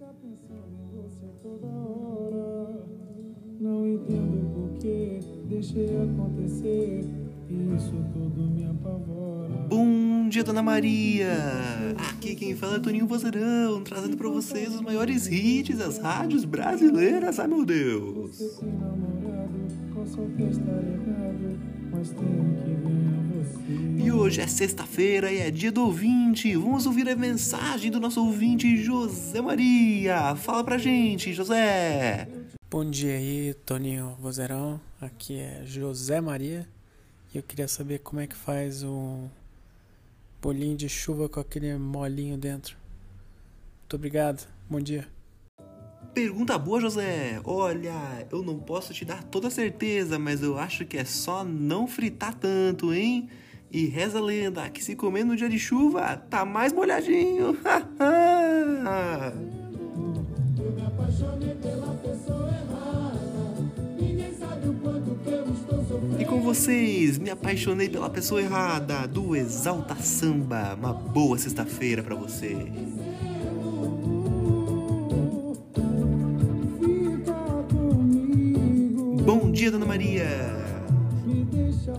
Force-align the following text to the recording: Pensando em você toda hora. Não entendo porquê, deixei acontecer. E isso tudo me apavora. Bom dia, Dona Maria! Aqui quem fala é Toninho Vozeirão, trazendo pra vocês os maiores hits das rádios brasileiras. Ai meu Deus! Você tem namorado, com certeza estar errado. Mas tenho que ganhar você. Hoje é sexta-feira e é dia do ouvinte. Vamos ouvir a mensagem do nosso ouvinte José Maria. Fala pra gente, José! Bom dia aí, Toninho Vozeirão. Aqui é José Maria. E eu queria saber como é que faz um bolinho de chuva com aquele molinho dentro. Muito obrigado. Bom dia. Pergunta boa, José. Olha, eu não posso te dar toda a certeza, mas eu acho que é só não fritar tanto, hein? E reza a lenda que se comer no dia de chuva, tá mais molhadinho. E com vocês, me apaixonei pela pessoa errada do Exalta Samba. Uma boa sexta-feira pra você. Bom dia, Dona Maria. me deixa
Pensando 0.00 0.80
em 0.80 0.96
você 0.96 1.26
toda 1.42 1.66
hora. 1.66 2.86
Não 3.60 3.86
entendo 3.86 4.50
porquê, 4.54 5.20
deixei 5.46 5.88
acontecer. 5.88 7.04
E 7.50 7.74
isso 7.76 8.02
tudo 8.10 8.50
me 8.50 8.64
apavora. 8.64 9.66
Bom 9.68 10.26
dia, 10.30 10.42
Dona 10.42 10.62
Maria! 10.62 11.34
Aqui 12.08 12.34
quem 12.34 12.56
fala 12.56 12.76
é 12.76 12.78
Toninho 12.78 13.06
Vozeirão, 13.06 13.84
trazendo 13.84 14.16
pra 14.16 14.30
vocês 14.30 14.74
os 14.74 14.80
maiores 14.80 15.26
hits 15.26 15.76
das 15.76 15.98
rádios 15.98 16.46
brasileiras. 16.46 17.38
Ai 17.38 17.46
meu 17.46 17.66
Deus! 17.66 18.38
Você 18.38 18.64
tem 18.64 18.72
namorado, 18.72 19.52
com 19.92 20.06
certeza 20.06 20.60
estar 20.62 20.82
errado. 20.82 21.60
Mas 21.92 22.08
tenho 22.08 22.54
que 22.54 22.72
ganhar 22.72 23.22
você. 23.34 23.39
Hoje 24.30 24.42
é 24.42 24.46
sexta-feira 24.46 25.32
e 25.32 25.38
é 25.38 25.50
dia 25.50 25.72
do 25.72 25.82
ouvinte. 25.84 26.54
Vamos 26.54 26.86
ouvir 26.86 27.08
a 27.08 27.16
mensagem 27.16 27.90
do 27.90 27.98
nosso 27.98 28.24
ouvinte 28.24 28.76
José 28.76 29.40
Maria. 29.40 30.36
Fala 30.36 30.62
pra 30.62 30.78
gente, 30.78 31.32
José! 31.32 32.28
Bom 32.70 32.88
dia 32.88 33.14
aí, 33.14 33.54
Toninho 33.66 34.16
Vozeirão. 34.20 34.80
Aqui 35.00 35.40
é 35.40 35.64
José 35.64 36.20
Maria. 36.20 36.64
E 37.34 37.38
eu 37.38 37.42
queria 37.42 37.66
saber 37.66 37.98
como 37.98 38.20
é 38.20 38.28
que 38.28 38.36
faz 38.36 38.84
um 38.84 39.26
bolinho 40.40 40.76
de 40.76 40.88
chuva 40.88 41.28
com 41.28 41.40
aquele 41.40 41.76
molinho 41.76 42.38
dentro. 42.38 42.76
Muito 43.80 43.96
obrigado. 43.96 44.46
Bom 44.70 44.80
dia. 44.80 45.08
Pergunta 46.14 46.56
boa, 46.56 46.80
José. 46.80 47.40
Olha, 47.42 48.28
eu 48.30 48.44
não 48.44 48.60
posso 48.60 48.94
te 48.94 49.04
dar 49.04 49.24
toda 49.24 49.48
a 49.48 49.50
certeza, 49.50 50.20
mas 50.20 50.40
eu 50.40 50.56
acho 50.56 50.86
que 50.86 50.96
é 50.96 51.04
só 51.04 51.42
não 51.42 51.88
fritar 51.88 52.32
tanto, 52.32 52.94
hein? 52.94 53.28
E 53.72 53.86
reza 53.86 54.18
a 54.18 54.22
lenda 54.22 54.68
que 54.68 54.82
se 54.82 54.96
comer 54.96 55.24
no 55.24 55.36
dia 55.36 55.48
de 55.48 55.58
chuva, 55.58 56.16
tá 56.28 56.44
mais 56.44 56.72
molhadinho. 56.72 57.56
E 66.18 66.24
com 66.24 66.40
vocês, 66.40 67.18
me 67.18 67.30
apaixonei 67.30 67.88
pela 67.88 68.10
pessoa 68.10 68.40
errada 68.40 69.06
do 69.06 69.34
Exalta 69.34 69.94
Samba. 69.96 70.74
Uma 70.74 70.92
boa 70.92 71.38
sexta-feira 71.38 72.02
pra 72.02 72.14
você. 72.14 72.56
Bom 79.24 79.50
dia, 79.50 79.70
Dona 79.70 79.86
Maria. 79.86 80.26
me 81.24 81.44
deixa 81.44 81.92